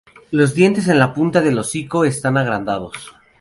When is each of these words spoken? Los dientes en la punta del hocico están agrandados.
Los 0.31 0.55
dientes 0.55 0.87
en 0.87 0.97
la 0.97 1.13
punta 1.13 1.41
del 1.41 1.59
hocico 1.59 2.05
están 2.05 2.35
agrandados. 2.35 3.11